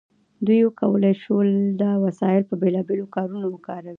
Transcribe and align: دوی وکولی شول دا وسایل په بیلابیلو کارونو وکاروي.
دوی 0.45 0.59
وکولی 0.67 1.13
شول 1.23 1.47
دا 1.81 1.91
وسایل 2.05 2.41
په 2.49 2.55
بیلابیلو 2.61 3.11
کارونو 3.15 3.45
وکاروي. 3.51 3.89